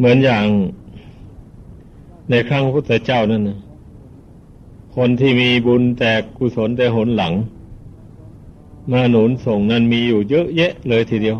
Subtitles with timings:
[0.00, 0.46] เหมือนอย่าง
[2.30, 3.58] ในครั้งพุทธเจ้านั่นนะ
[4.96, 7.34] คนที่มีบุญแต่กุศลแต่หนหลัง
[8.92, 11.38] มาหนุนส่งนั้นมีอยู่เยอะแยะเลยทีเดียว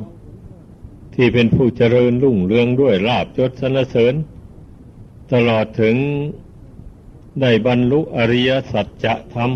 [1.14, 4.14] ที่เป็นผู้เจริญรุ่งเรืองด้วยลาบยศสรรเสริญ
[5.32, 5.96] ตลอดถึง
[7.40, 9.50] ได้บรรลุอริยสัจธรรม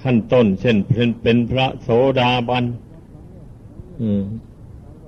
[0.00, 1.88] ขั้นต้นเช่นเป็นเป็นพระโส
[2.20, 2.64] ดาบัน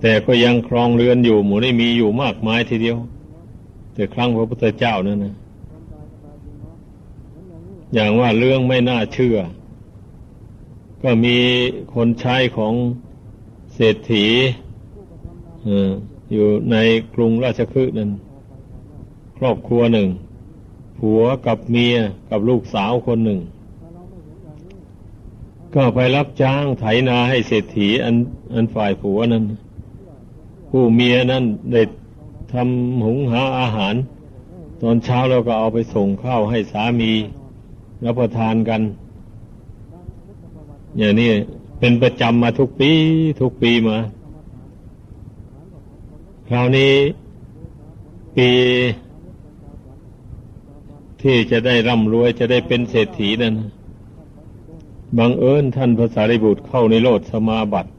[0.01, 2.97] แต่ก็ยังครองเรือนอยู่หมู่นี้มีอยู่มากมายทีเดียว
[3.95, 5.35] แต่ครั้งพระพุทธเจ้านั่นนะ
[7.95, 9.37] อย่างว่าเรื่องไม่น่าเชื่อ
[11.03, 11.37] ก็มี
[11.95, 12.75] คนใช้ของ
[13.75, 14.27] เศรษฐี
[16.33, 16.77] อยู่ใน
[17.15, 18.11] กรุงราชคฤห์นั้น
[19.39, 20.09] ครอบครัวหนึ่ง
[20.99, 21.97] ผัวกับเมีย
[22.31, 23.41] กับลูกสาวคนหนึ่ง
[25.75, 28.15] ก็ไปรับจ้างไถนาให้เศรษฐีอัน
[28.55, 29.45] อันฝ่ายผัวนั้น
[30.71, 31.83] ผู้เมียนั้นได้
[32.53, 33.95] ทำหุงหาอาหาร
[34.81, 37.13] ตอนเช้าเราก็เอาไปส่งข้าวให้สามี
[38.05, 38.81] รับประทานกัน
[40.99, 41.31] อย่างนี้
[41.79, 42.91] เป็นประจำมาทุกปี
[43.41, 43.99] ทุกปีมา
[46.49, 46.93] คราวนี้
[48.37, 48.51] ปี
[51.23, 53.55] ที่จะได้ร่ำรวยจะได้เป็นเศรษฐีนั้น
[55.19, 57.91] บังเอิญท่านพระสารีบุตรเข้าในโลดสมาบัติ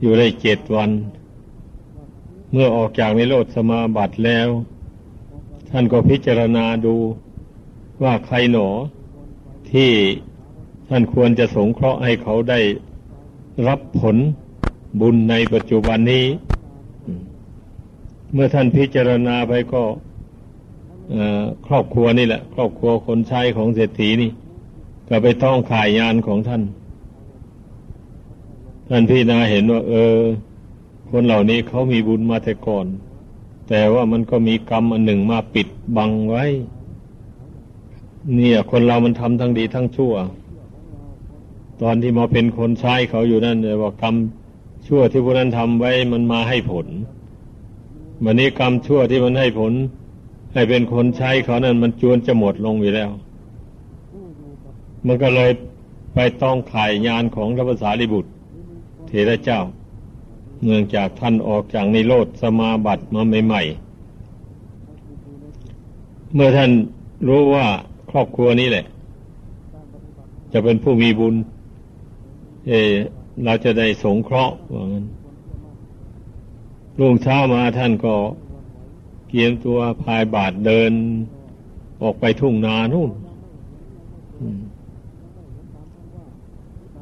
[0.00, 0.90] อยู่ได้เจ็ดวัน
[2.52, 4.48] เมื่อออกจากในโลดสมาบัติแล้ว
[5.70, 6.96] ท่านก็พิจารณาดู
[8.02, 8.68] ว่าใครหนอ
[9.72, 9.90] ที่
[10.88, 12.60] ท่านควรจะสงเคราะห์ให้เขาได้
[13.68, 14.16] รับผล
[15.00, 16.26] บุญในปัจจุบันนี้
[18.32, 19.82] เมื่อท่านพิจารณาไปก็
[21.66, 24.30] ครอบครัวนี่แหละ ครอบครัวคนใช้ของเศรษฐีนี่
[25.08, 26.62] ก็ไปต้องขายงานของท่าน
[28.88, 30.18] ท่านพี่นาเห็นว่า เออ
[31.10, 32.86] คนเหล่านี้เขามีบุญมาแต่ก่อน
[33.68, 36.44] แต่ว่ามันก็มีกรรมอันหนึ่งมาปิดบังไว้
[38.34, 40.14] เนี่ย คนเรามันทำทั้งดีทั้งชั่ว
[41.82, 44.14] ตอนที่มาเป็นคนใช้เขาอยู่นั่นเลยว่ากรรม
[44.86, 46.86] ชั่วที่พวกนั้นทำไว้มันมาให้ผล
[48.24, 49.72] วันนี้กรรมชั่วที่มันให้ผล
[50.54, 53.10] ให้เป็นคนใช้เขานั้นมันจวนจะหมดลงไปแล้ว
[55.06, 55.50] มันก็เลย
[56.14, 58.30] ไปต้องขายงานของพระภาษาลิบุตร
[59.06, 59.60] เทระเจ้า
[60.62, 66.70] เนื่องจากท่านออกจากในโลดสมาบัติมาใหม่ๆ เมื่อท่าน
[67.28, 67.66] รู้ว่า
[68.10, 68.86] ครอบครัวนี้แหละ
[70.52, 71.34] จะเป็นผู้มีบุญ
[72.68, 72.72] เอ
[73.44, 75.06] เราจะได้สงเคราะห์ว่างั้น
[76.98, 78.14] รุ่งเช้ามาท่านก็
[79.28, 80.92] เกียมตัวพายบาทเดิน
[82.02, 83.10] ออกไปทุ่งนานู่น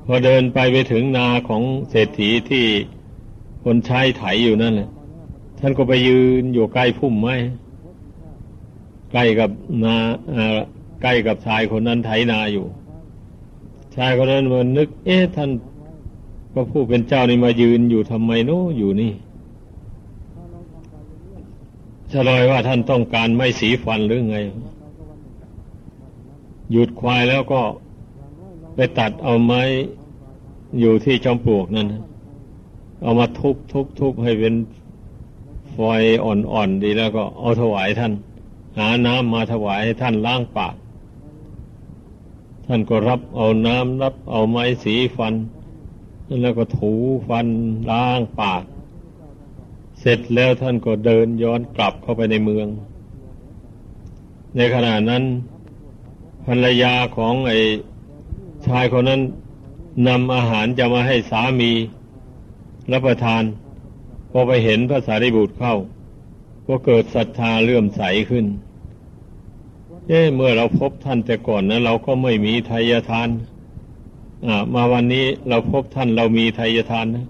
[0.07, 2.67] พอเดินไปไปถึงนาของเศรษฐีที่
[3.65, 4.89] คนใช้ไถอยู่นั่นแหละ
[5.61, 7.35] ท่านก็ไปยืนอยู่ใกล้พุ่มไม้
[9.13, 9.51] ใกล้กับ
[9.85, 9.97] นา
[11.03, 12.67] ใกล้กับชายคนนั้นไถนาอยู่
[13.97, 15.51] ชายคนนั้นมันนึก เอ๊ะท่าน
[16.53, 19.13] พระผู้เป็นเจ้านี่มายืนอยู่ทำไมโน้อยู่นี่
[22.13, 24.39] ฉลอยว่าท่านต้องการไม่สีฟันหรือไง
[26.71, 27.63] หยุดควายแล้วก็
[28.75, 29.63] ไปตัดเอาไม้
[30.81, 31.87] อยู่ที่จอมปลวกนั่น
[33.03, 34.55] เอามาทุบทุบทุบให้เป็น
[35.75, 38.13] ฟอยอ่อนๆดีแล้วก็เอาถวายท่าน
[38.79, 40.75] หาน้ำมาถวายให้ท่านล้างปาก
[42.67, 45.35] ท่านก็รับเอาน้ำรับเอาไม้สีฟัน
[46.43, 46.93] แล้วก็ถู
[47.29, 47.47] ฟัน
[47.91, 48.63] ล้างปาก
[50.01, 52.67] เสร็จแล้วท่านก็เดินย้อนกลับเข้าไปในเมือง
[54.57, 55.23] ในขณะนั้น
[56.47, 57.59] ภรรยาของไอ้
[58.67, 59.21] ชายคนนั้น
[60.09, 61.73] นำอาหารจะมาให้สามี
[62.93, 63.43] รับประทาน
[64.31, 65.75] พอไปเห็นพระสารีบุตรเข้า
[66.67, 68.47] ก็เกิดศรัทธาเลื่อมใสขึ้น
[70.09, 73.29] เอ๊เมื่อเราพบท่านแต่ก่อนนะเราก็ไม่มีทายทาน
[74.47, 77.27] อ่ามาวันนี้เราพบท่านเรามีทายทานนะ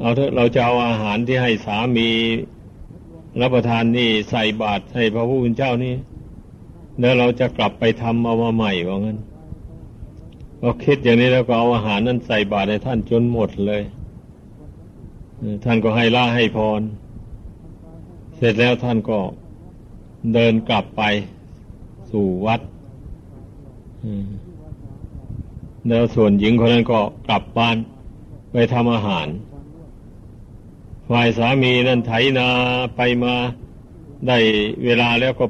[0.00, 2.08] เอาเถอะเราจะเอาอาหารที่ให้สามี
[3.40, 5.94] รับประทานนี่ใส่บาตรให้พระผู้เป็นเจ้านี่
[7.00, 9.18] แล้วเราจะกลับไปทำเอามาใหม่ว่างั้น
[10.60, 13.82] พอคิดอย่างนี้แล้วก็เอาอาหารนั้นใส่บาตรให้ท่านจนหมดเลย
[15.64, 16.80] ท่านก็ให้ล่าให้พร
[18.36, 19.18] เสร็จแล้วท่านก็
[20.34, 21.02] เดินกลับไป
[22.10, 22.60] สู่วัด
[25.88, 27.76] แล้วส่วนหญิงคนนั้นก็กลับบ้าน
[28.52, 29.28] ไปทำอาหาร
[31.08, 32.48] ฝ่ายสามีนั่นไถนา
[32.96, 33.34] ไปมา
[34.26, 34.38] ได้
[34.84, 35.46] เวลาแล้วก็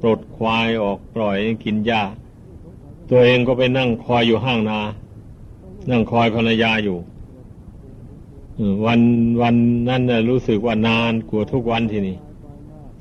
[0.00, 2.02] ปลดควายออกปล่อยกินหญ้า
[3.10, 4.80] ตัวเองก็ไปนั่งคอยอยู่ห้างนา
[5.90, 6.98] นั่งคอยภรรยาอยู่
[8.86, 9.00] วัน
[9.42, 9.56] วัน
[9.88, 12.16] นั้นนะรู้สึกว่านานกว่าทุกวันทีนี้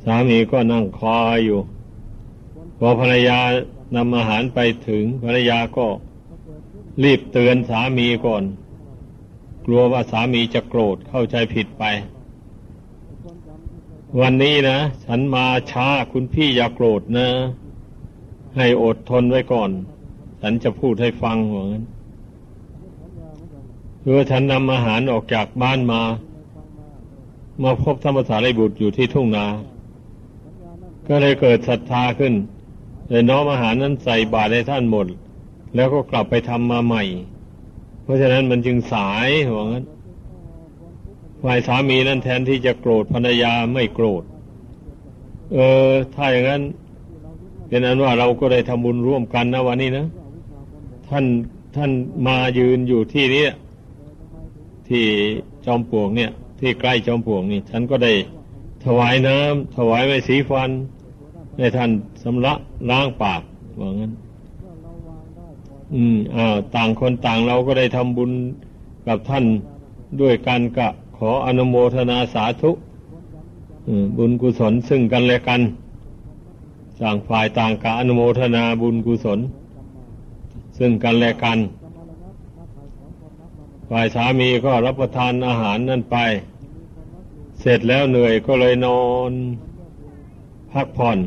[0.03, 1.59] สามีก็นั่งคอยอยู่
[2.79, 3.39] พอภรรยา
[3.95, 5.87] นำอาหารไปถึงภรรยาก็
[7.03, 8.43] รีบเตือนสามีก่อน
[9.65, 11.83] กลัวว่าสามีจะโกรธเข้าใจผิดไป
[14.19, 17.27] วันนี้นะ ฉันมาช้าคุณพี่อย่าโกรธนะ
[18.57, 19.69] ให้อดทนไว้ก่อน
[20.41, 21.81] ฉันจะพูดให้ฟังเหมือน
[24.03, 26.01] คือฉันนำอาหารออกจากบ้านมา
[27.63, 29.45] มาพบธรรมสารีบุตรอยู่ที่ทุ่งนา
[31.07, 32.33] ก็เลยเกิดศรัทธาขึ้น
[33.09, 35.07] เลยน้อมอาหารนั้นใส่บาตรให้ท่านหมด
[35.75, 37.03] แล้วก็กลับไปทำมาใหม่
[38.03, 39.85] เพราะฉะนั้นมันจึงสายหัวงั้น
[41.43, 44.23] ฝ่ายสามีนั้นแทนที่จะโกรธภรรยาไม่โกรธ
[45.53, 45.57] เอ
[45.87, 46.61] อ ถ้าอย่างนั้น
[47.67, 50.05] เป็นนั้นว่าเราก็ได้ทำบุญร่วมกันนะวันนี้นะ
[51.09, 51.25] ท่าน
[51.75, 51.91] ท่าน
[52.27, 53.43] มายืนอยู่ที่นี้
[54.89, 55.05] ที่
[55.65, 58.13] จอมปลวกเนี่ย ที่ใกล้จอมปลวกนี่ฉันก็ได้
[58.85, 60.69] ถวายน้ำถวายไม้สีฟัน
[61.57, 61.91] ให้ท่าน
[62.23, 62.53] สำระ
[62.89, 63.41] ล้างปาก
[63.79, 64.11] ว่างั้น
[65.93, 66.45] อืมอ้า
[66.75, 68.31] ต่างคนต่างเราก็ได้ทำบุญ
[69.07, 69.45] กับท่าน
[70.21, 70.87] ด้วยกันกะ
[71.17, 72.71] ขออนุโมทนาสาธุ
[74.17, 75.61] บุญกุศลซึ่งกันและกัน
[77.01, 79.39] ต่างฝ่ายต่างกะอนุโมทนาบุญกุศล
[80.77, 81.57] ซึ่งกันและกัน
[83.89, 86.17] ฝ่ายสามีก็รับประทานอาหารนั่นไป
[87.59, 89.31] เสร็จแล้วเหนื่อยก็เลยนอน
[90.73, 91.17] พักผ่อน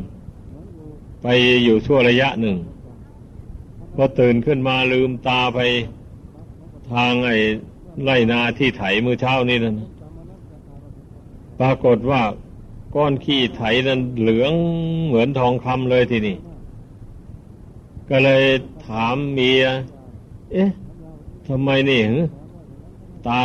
[1.21, 1.27] ไป
[1.63, 2.57] อยู่ชั่วระยะหนึ่ง
[3.95, 5.59] พอตื่นขึ้นมาลืมตาไป
[6.91, 7.37] ทางไอ้
[8.03, 9.75] ไรนาที่ไถมือเช้านี่นั่น
[11.59, 12.21] ปรากฏว่า
[12.95, 14.53] ก้อนขี้ไถนั้นเหลือง
[15.07, 16.37] เหมือนทองคำเลยทีนี้
[18.09, 18.43] ก็เลย
[18.87, 19.63] ถามเมีย
[20.51, 20.69] เอ๊ะ
[21.47, 21.99] ทำไมนี่
[23.27, 23.39] ตา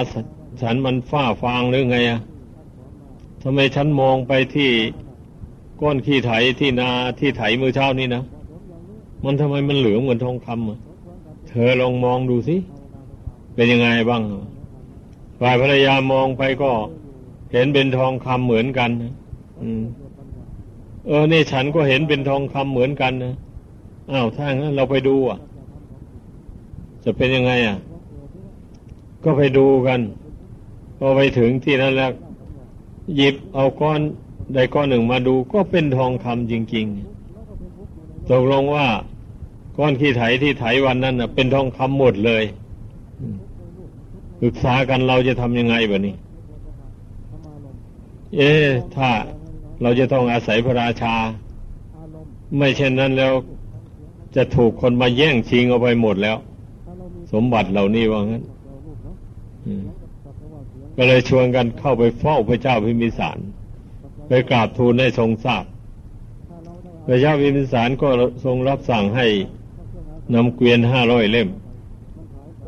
[0.62, 2.20] ฉันมันฝ้าฟางหรือไงอะ
[3.42, 4.70] ทำไมฉันมองไปที่
[5.80, 6.30] ก้อนขี้ไถ
[6.60, 8.22] ที่นาที่ไถมือเช้านี่นะ
[9.24, 10.78] มันทำไมมันเหลืองเหมือนทองคำอะ
[11.48, 12.56] เธอลองมองดูสิ
[13.54, 14.22] เป็นยังไงบ้าง
[15.40, 16.70] ฝ่ายภรรยามองไปก็
[17.52, 18.90] เห็นเป็นทองคำเหมือนกัน
[19.60, 19.82] อืม
[21.06, 23.34] เออนี่ฉันก็เห็นเป็นทองคำเหมือนกันนะ
[24.12, 25.38] อ้าวถ้างั้นเราไปดูอะ
[27.04, 27.76] จะเป็นยังไงอะ
[29.24, 30.00] ก็ไปดูกัน
[30.98, 32.12] พอไปถึงที่นั้นแล้ว
[33.16, 34.00] หยิบเอาก้อน
[34.54, 36.86] ใดก้อนหนึ่งมาดูก็เป็นทองคำจริง
[37.58, 38.86] ๆ ตกลงว่า
[39.78, 42.44] ก้อนขี้ไถที่ไถวันนั้นนะเป็นทองคำหมดเลย
[44.40, 46.14] ปรึกษากันเราจะทำยังไงแบบนี้
[48.36, 48.52] เอ๊
[48.96, 49.10] ถ้า
[49.82, 51.14] เราจะต้องอาศัยพระราชา
[52.56, 53.32] ไม่เช่นนั้นแล้ว
[54.36, 56.36] จะถูกคนมาแย่งชิงเอาไปหมดแล้ว
[57.32, 58.42] สมบัติเหล่านี้ว่างั้น
[60.96, 63.38] ก็เลยชวนกันเข้าไปเฝ้าพระเจ้าพิมิสาร
[64.28, 65.64] ไปกราบทูลให้ทรงทราบ
[67.06, 68.08] พระเจ้าพิมิสารก็
[68.44, 69.26] ทรงรับสั่งให้
[70.34, 71.48] นำเกวียนห้าร้อยเล่ม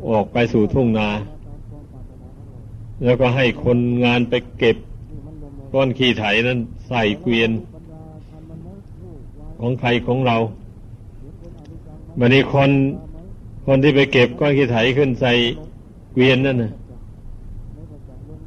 [0.09, 1.09] ออกไปสู่ทุ่งนา
[3.03, 4.77] แล้วก็ให้คนงานไปเก็บ
[5.73, 7.51] ก้อนขี้ไถนั้นใส่เกวียน
[9.59, 10.37] ของใครของเรา
[12.19, 12.71] บันนี้คน
[13.65, 15.33] คนที่ไปเก็บก้อนขี้ไถขึ้นใส่
[16.13, 16.71] เกวียนนั่นนะ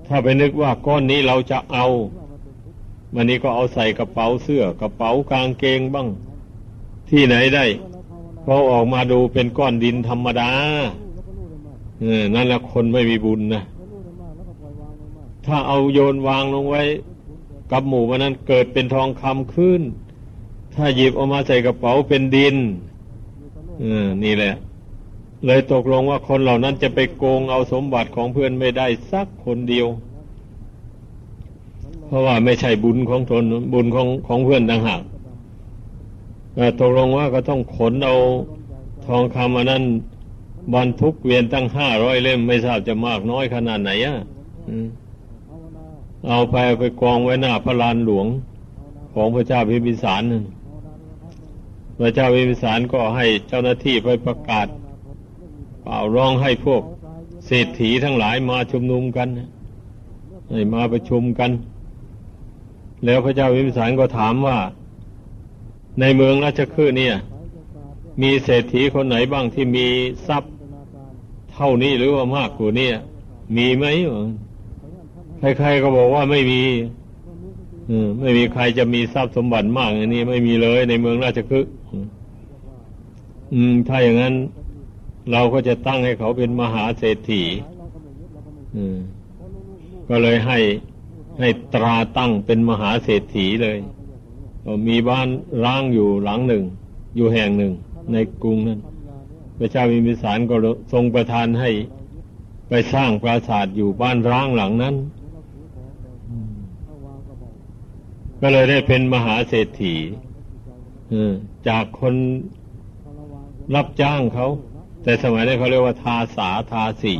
[0.06, 1.87] ถ้าไปนึกว่าก้อนนี้เราจะเอา
[3.15, 6.09] มันนี้ก็เอาใส่กระเป๋าเสื้อกระเป๋ากางเกงบ้าง
[7.11, 7.64] ที่ไหนได้
[8.45, 10.50] พอออกมาดูเป็นก้อนดินธรรมดา
[12.00, 13.62] เออนั่นแหละคนไม่มีบุญนะ
[15.47, 16.83] ถ้าเอาโยนวางลงไว้
[17.73, 19.83] กับหมู่มันนั้นเกิดเป็นทองคำขึ้น
[20.75, 22.57] ถ้าหยิบออกมาใส่กระเป๋าเป็นดิน
[23.81, 24.55] เออนี่แหละ
[25.47, 29.87] เลยตกลงว่าคนเหล่านั้นจะไปโกงเอาสมบัติของเพื่อนไม่ได้สักคนเดียว
[32.07, 35.03] เพราะว่าไม่ใช่บุญของตนบุญของของเพื่อนต่างหาก
[36.55, 38.17] แต่ตกลงว่าก็ต้องขนเอา
[39.07, 39.85] ทองคำอันนั้น
[40.75, 44.17] บรรทุกเวียนตั้งห้าร้อยเล่มไม่ทราบจะมากน้อยขนาดไหนอะ
[46.29, 48.27] เอาไปไปกองไว้หน้าพระลานหลวง
[49.15, 50.23] ของพระเจ้าพิมพิสาร
[52.01, 54.67] พระเจ้าพิมพิสารก็ให้เจ้าหน้าที่ไปประกาศ
[55.85, 56.83] เป่าร้องให้พวก
[57.47, 59.29] เศรษฐีทั้งหลายมาชุมนุมกัน
[60.50, 61.50] ให้มาประชุมกัน
[63.05, 64.59] แล้วพระเจ้าวิมพิสารก็ถามว่า
[66.00, 67.14] ในเมืองราชคฤห์เนี่ย
[68.23, 69.87] มีเศรษฐีคนไหนบ้างที่มี
[70.29, 70.53] ทรัพย์
[71.53, 72.88] เท่านี้หรือว่ามากกว่านี้
[73.57, 73.85] มีไหม
[75.59, 76.62] ใครๆก็บอกว่าไม่มี
[78.21, 81.71] ไม่มีใครจะมีทรัพย์สมบัติมากอย่างนี้ไม่มีเลยในเมืองราชคฤห์
[83.55, 84.35] อืมถ้าอย่างนั้น
[85.33, 87.43] เราก็จะตั้งให้เขาเป็นมหาเศรษฐี
[90.09, 90.59] ก็เลยให้
[91.40, 93.78] ให้ตราตั้งเป็นมหาเศรษฐีเลย
[94.88, 95.28] มีบ้าน
[95.64, 96.64] ร้างอยู่หลังหนึ่ง
[97.16, 97.73] อยู่แห่งหนึ่ง
[98.12, 98.81] ในกรุงนั้น
[99.59, 100.57] พระเจ้ามีมิสารก็
[100.93, 101.71] ทรงประทานให้
[102.69, 104.95] ไปสร้างปราสาทอยู่บ้านร้างหลังนั้น
[108.40, 109.95] ก็เลยได้เป็นมหาเศรษฐี
[111.69, 112.14] จากคน
[113.75, 114.47] รับจ้างเขา
[115.04, 117.16] แต่สมัยนั้นเขาเรียกว่าทาสาทาสี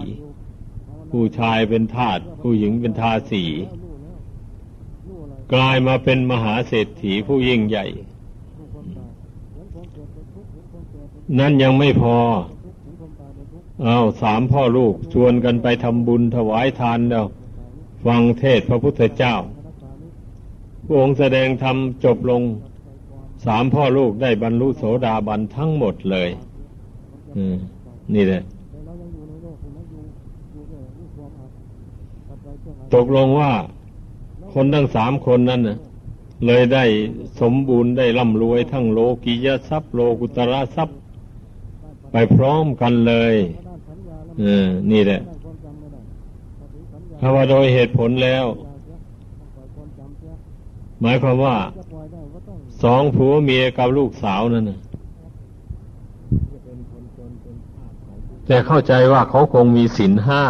[1.11, 3.45] ผู้ชายเป็นทาสผู้หญิงเป็นทาสี
[5.53, 7.87] กลายมาเป็นมหาเศรษฐีผู้ยิ่งใหญ่
[11.39, 12.17] นั่นยังไม่พอ
[13.85, 17.27] เอาสามพ่อลูกชวนกันไปทำบุญถวายทานแล้ว
[18.07, 19.35] ฟังเทศพระพุทธเจ้า
[20.85, 22.43] พระองค์แสดงธรรมจบลง
[23.47, 26.29] สามพ่อลูกได้บรรลุโสดาบันทั้งหมดเลย
[28.15, 28.43] นี่แหละ
[32.95, 33.53] ตกลงว่า
[34.53, 35.79] คนทั้งสามคนนั้นนะ
[36.47, 36.85] เลยได้
[37.41, 40.97] สมบูรณ์ได้ร่ำรวยทั้งโลกิยทรัพย์โลกุตระทรัพย์
[42.13, 43.35] ไปพร้อมกันเลย
[44.41, 45.21] เออนี่แหละ
[47.21, 48.45] ถ้าว่าโดยเหตุผลแล้ว
[51.01, 51.57] หมายความว่า
[52.83, 54.79] สองผัวเมียกับลูกสาวนั่นนะ
[58.47, 60.43] แต่เข้าใจว่าเขาคงมีศีลห้า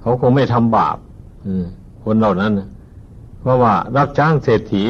[0.00, 0.96] เขาคงไม่ทำบาป
[2.04, 2.52] คนเหล่านั้น
[3.40, 4.84] เพราะว่ารับจ้างเศรษฐี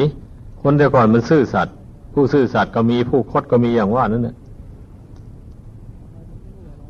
[0.61, 1.75] คนแต่ก่อนมันซื่อสัตย์
[2.13, 4.35] ผู้ซื่อสัตย์ก็มีผู้คดก็มีอย่างว่านั่นแหละ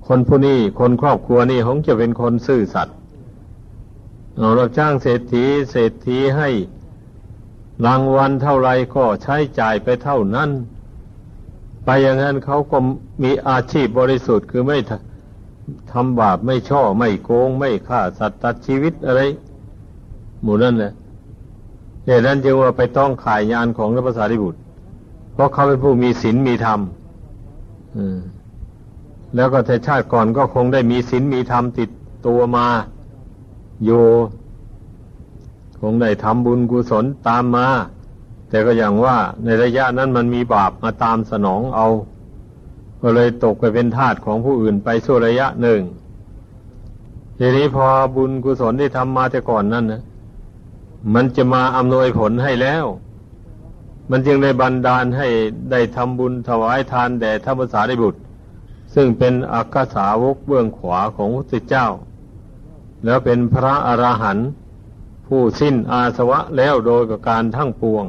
[0.08, 2.96] คนผู้นี้คนครอบครัวนี้คงจะเป็นคนซื่อสัตย์
[4.38, 6.50] เรารับจ้างเศรษฐี เศรษฐีให้
[7.86, 10.50] รางวัลเท่าไรก็ใช้จ่ายไปเท่านั้น
[11.86, 12.78] ไปอย่างนั้นเขาก็
[13.24, 14.78] มีอาชีพบริสุทธิ์คือไม่
[15.92, 19.22] ทำบาปไม่ช่อไม่โกง ไม่ฆ่าสัตว์ตัดชีวิตอะไร
[20.42, 20.94] หมู่นั่นแหละ
[22.06, 24.60] เหตุนั้นจึงว่าไปต้องขายงานของพระภาษาริบุตร
[25.34, 26.80] เพราะเขาเป็นผู้มีศีลมีธรรม
[27.96, 28.20] อืม
[29.36, 31.90] แล้วก็แต่ชาติก่อนก็คงได้มีศีลมีธรรมติด
[32.28, 32.68] ตัวมา
[33.86, 34.04] อยู่
[35.82, 37.68] คงได้ทำบุญกุศลตามมา
[38.54, 41.88] แต่ก็อย่างว่าในระยะนั้นมันมีบาปมาตามสนองเอา
[43.02, 45.82] ก็เลยตกไปเป็นทาสของผู้อื่นไปสู่ระยะหนึ่ง
[47.38, 50.02] ทีนี้พอบุญกุศลที่ทำมาแต่ก่อนนั้นนะ
[51.14, 52.86] มันจะมาอำนวยผลให้แล้ว
[54.12, 55.28] มันจึงได้บันดาลให้
[55.72, 58.22] ได้ทำบุญถวายทานแด่ธรรมสารีบุตร
[58.96, 61.88] ซึ่งเป็นอักษาวกเบื้องขวาของพระเจ้า
[63.06, 64.50] แล้วเป็นพระอรหันต์
[65.28, 68.08] ผู้สิ้นอาสวะแล้วโดยประการทั้งปวง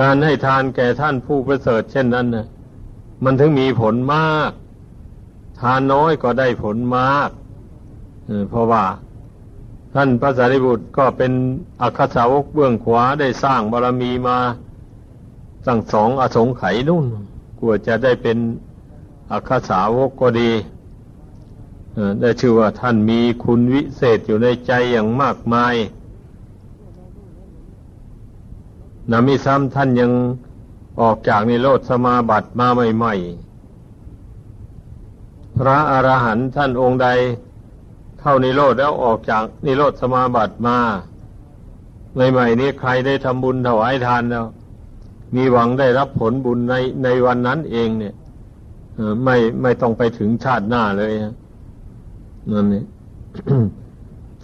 [0.00, 2.46] การให้ทานแก่ท่านผู้ประเสริฐเช่นนั้นนะ
[3.24, 4.50] มันถึงมีผลมาก
[5.60, 7.30] ทานน้อยก็ได้ผลมาก
[8.50, 8.84] เพราะว่า
[9.94, 11.32] ท่านพระสารีบุตรก็เป็น
[11.82, 14.38] อักษาวกเบื้องขวาได้สร้างบารรมีมา
[15.66, 17.04] ตั้งสองอสงไขยนุ่น
[17.58, 18.38] กลัวจะได้เป็น
[19.32, 20.50] อัคสาวกก็ดี
[22.20, 25.74] ได้ชื่อว่าท่านมีคุณวิเศษอยู่ในใจอย่างมากมาย
[29.10, 30.12] นามิซ้ำท่านยัง
[31.00, 37.08] ออกจากนิโรธสมาบัติมาใหม่ๆ พระอรหันต์ท่านองค์ใด
[38.20, 40.78] เข้านิโรธแล้วออกจากนิโรธสมาบัติมา
[42.14, 44.46] ใหม่ๆนี้ใครได้ทำบุญถวายทานแล้ว
[45.34, 46.74] มีหวังได้รับผลบุญใน
[47.04, 48.14] ในวันนั้นเองเนี่ย
[49.24, 51.12] ไม่ไม่ต้องไปถึงชาติหน้าเลย
[52.50, 52.84] นั่นนี่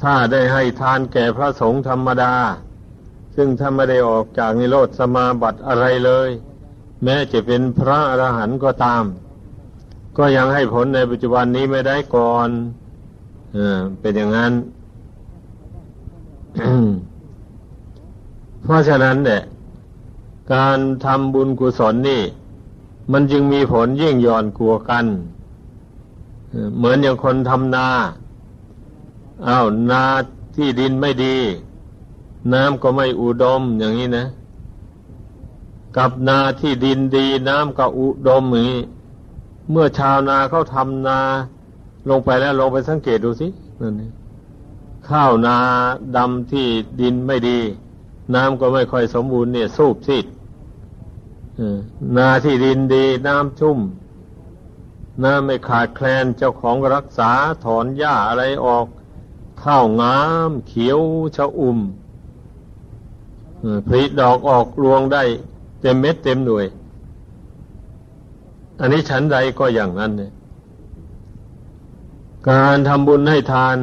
[0.03, 2.33] ถ้าได้ให้ทานแก่พระสงฆ์ธรรมดา
[3.37, 6.29] ซึ่งถ้าไม่ได้ออกจากนิโรธสมาบัติอะไรเลย
[7.03, 9.05] แม้จะเป็นพระอรหันต์ก็ตาม
[10.17, 12.49] ก็ยังให้ผลในปัจจุบันนี้ไม่ได้ก่อน
[13.57, 13.59] อ
[14.01, 14.53] เป็นอย่างนั้น
[18.63, 19.43] เพราะฉะนั้นเนี่ย
[20.55, 22.23] การทำบุญกุศลนี่
[23.13, 25.05] มันจึงมีผลยิ่งย่อนกลัวกัน
[26.77, 27.89] เหมือนอย่างคนทำนา
[29.49, 30.03] อา้าวนา
[30.57, 31.37] ที่ดินไม่ดี
[32.53, 34.27] น้ำก็ไม่อุดมอย่างนี้นะ
[35.97, 38.83] กับนาที่ดินดี น้ำก็อุดมอย่างนี้
[39.71, 41.21] เมื่อชาวนาเขาทำนา
[42.09, 43.49] ลงไปแล้วลงไปสังเกตดูสิ
[43.81, 43.95] นั่น
[45.09, 45.57] ข้าวนา
[46.17, 46.69] ดำที่
[47.01, 47.59] ดินไม่ดี
[48.35, 50.27] น้ำก็ไม่ค่อยสมบูรณ์เนี่ย สูบซีด
[52.17, 53.79] นาที่ดินดีน้ำชุ่ม
[55.25, 57.33] น้ำไม่ขาดแคลนเจ้าของรักษา
[57.65, 58.87] ถอนหญ้าอะไรออก
[59.63, 61.01] ข้าวงาม เขียว
[61.37, 61.79] ชะอุ่ม
[63.89, 65.23] ผลิดอกออกรวงได้
[65.81, 66.67] เต็มเม็ดเต็มหน่วย
[68.81, 70.33] อันนี้ฉันใดก็อย่างนั้นเนี่ย
[72.51, 73.77] การทำบุญให้ทาน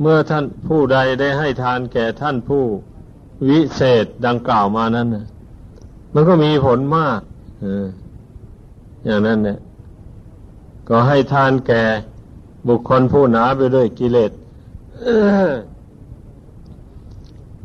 [0.00, 2.64] เมื่อท่านผู้ใดได้ให้ทานแก่ท่านผู้
[3.48, 5.08] วิเศษดังกล่าวมานั้น
[6.14, 7.20] มันก็มีผลมาก
[9.06, 9.58] อย่างนั้นเนี่ย
[10.88, 11.82] ก็ให้ทานแก่
[12.68, 14.32] บุคคลผู้หนาไปด้วยกิเลส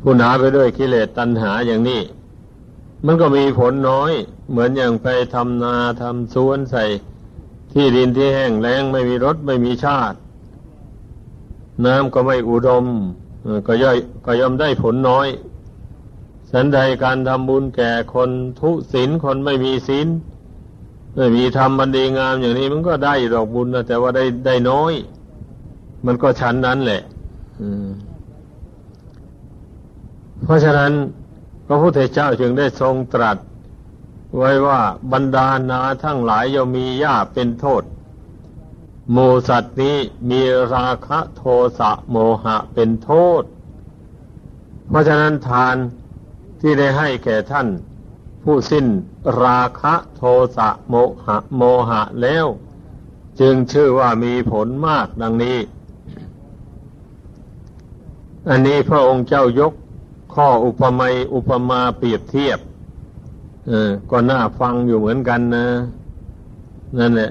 [0.06, 2.02] ผู้หนาไปด้วยกิเลสตัณหาอย่างนี้
[3.06, 4.12] มันก็มีผลน้อย
[4.50, 6.84] เหมือนอย่างไปทำนาทำสวนใส่
[7.72, 10.16] ที่ดินที่แห้งแล้งไม่มีรสไม่มีชาติ
[11.84, 12.84] น้ำก็ไม่อุดม
[13.66, 13.96] ก็ย่อย
[14.26, 15.28] ก็ย่อมได้ผลน้อย
[16.52, 18.30] สันใดการทำบุญแก่คน
[18.60, 20.08] ทุศีลคนไม่มีศีล
[21.16, 24.92] ไม่มีทำบันดีงามอย่างนี้มันก็ได้ดอกบุญนะแต่ว่าได้ได้น้อย
[26.06, 27.02] มันก็ชั้นนั้นแหละ
[30.42, 30.92] เพราะฉะนั้น
[31.66, 33.38] พระพุทธเจ้าจึงได้ทรงตรัส
[34.36, 34.80] ไว้ว่า
[35.12, 37.82] บรรดานาทั้งหลายย่อมมีหญ้าเป็นโทษ
[39.12, 39.96] โมสัตว์นี้
[40.30, 40.40] มี
[40.74, 41.44] ราคะโท
[41.78, 43.42] สะโมหะเป็นโทษ
[44.88, 45.76] เพราะฉะนั้นทาน
[46.60, 47.68] ที่ได้ให้แก่ท่าน
[48.42, 48.86] ผู้สิ้น
[49.42, 50.22] ราคะโท
[50.56, 50.94] สะโม
[51.26, 52.46] หะโมหะแล้ว
[53.40, 55.58] จึงชื่อว่ามีผลมากดังนี้
[58.48, 59.72] อันนี้พระองค์เจ้ายก
[60.34, 62.58] ข้ออุปมาอุปมาเปรียบเทียบ
[63.68, 65.66] เออก็น่าฟังอยู่เหมือนกันนะ
[66.98, 67.30] นั่นแหละ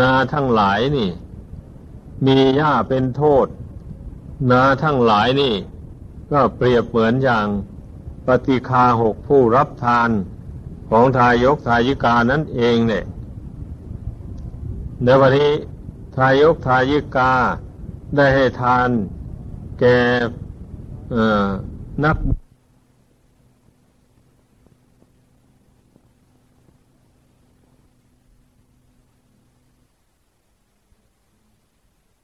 [0.00, 1.10] นาทั้งหลายนี่
[2.26, 3.46] มีหญ้าเป็นโทษ
[4.50, 5.54] นาทั้งหลายนี่
[6.32, 7.46] ก็เปรียบเหมือนอย่าง
[8.26, 10.10] ปฏิคาหกผู้รับทาน
[10.90, 13.04] ของทายกทายิกานั่นเองเนี่ย
[15.04, 15.52] ในวันนี้
[16.16, 17.32] ทายกทายิกา
[18.16, 18.88] ได้ให้ทาน
[19.80, 19.98] แก่
[22.04, 22.16] นัก